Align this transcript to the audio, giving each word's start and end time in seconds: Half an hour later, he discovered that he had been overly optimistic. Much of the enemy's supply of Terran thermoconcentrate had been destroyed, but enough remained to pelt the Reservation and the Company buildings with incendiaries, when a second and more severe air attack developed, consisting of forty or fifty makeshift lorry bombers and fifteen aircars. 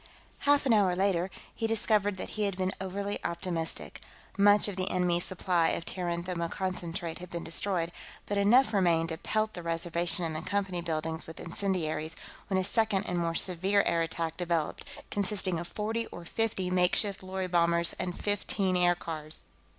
Half 0.49 0.65
an 0.65 0.73
hour 0.73 0.95
later, 0.95 1.29
he 1.53 1.67
discovered 1.67 2.17
that 2.17 2.29
he 2.29 2.45
had 2.45 2.57
been 2.57 2.71
overly 2.81 3.23
optimistic. 3.23 4.01
Much 4.35 4.67
of 4.67 4.75
the 4.75 4.89
enemy's 4.89 5.23
supply 5.25 5.69
of 5.69 5.85
Terran 5.85 6.23
thermoconcentrate 6.23 7.19
had 7.19 7.29
been 7.29 7.43
destroyed, 7.43 7.91
but 8.25 8.35
enough 8.35 8.73
remained 8.73 9.09
to 9.09 9.17
pelt 9.19 9.53
the 9.53 9.61
Reservation 9.61 10.25
and 10.25 10.35
the 10.35 10.41
Company 10.41 10.81
buildings 10.81 11.27
with 11.27 11.39
incendiaries, 11.39 12.15
when 12.47 12.57
a 12.57 12.63
second 12.63 13.05
and 13.05 13.19
more 13.19 13.35
severe 13.35 13.83
air 13.85 14.01
attack 14.01 14.37
developed, 14.37 14.85
consisting 15.11 15.59
of 15.59 15.67
forty 15.67 16.07
or 16.07 16.25
fifty 16.25 16.71
makeshift 16.71 17.21
lorry 17.21 17.45
bombers 17.45 17.93
and 17.99 18.19
fifteen 18.19 18.75
aircars. 18.75 19.49